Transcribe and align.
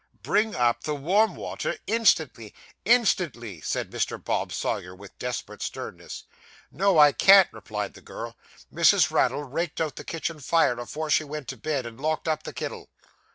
'Bring 0.23 0.55
up 0.55 0.83
the 0.83 0.95
warm 0.95 1.35
water 1.35 1.77
instantly 1.85 2.55
instantly!' 2.85 3.61
said 3.61 3.91
Mr. 3.91 4.17
Bob 4.23 4.51
Sawyer, 4.51 4.95
with 4.95 5.15
desperate 5.19 5.61
sternness. 5.61 6.23
'No. 6.71 6.97
I 6.97 7.11
can't,' 7.11 7.53
replied 7.53 7.93
the 7.93 8.01
girl; 8.01 8.35
'Missis 8.71 9.11
Raddle 9.11 9.43
raked 9.43 9.79
out 9.79 9.97
the 9.97 10.03
kitchen 10.03 10.39
fire 10.39 10.79
afore 10.79 11.11
she 11.11 11.23
went 11.23 11.47
to 11.49 11.55
bed, 11.57 11.85
and 11.85 12.01
locked 12.01 12.27
up 12.27 12.41
the 12.41 12.51
kittle. 12.51 12.89